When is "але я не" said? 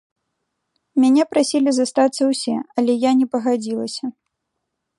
2.81-3.27